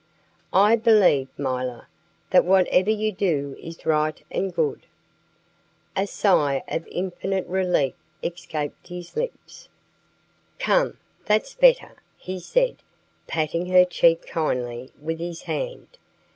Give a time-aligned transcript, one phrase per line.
[0.51, 1.87] "I believe, milor,
[2.31, 4.87] that whatever you do is right and good."
[5.95, 7.93] A sigh of infinite relief
[8.23, 9.69] escaped his lips.
[10.57, 12.77] "Come, that's better!" he said,
[13.27, 15.99] patting her cheek kindly with his hand.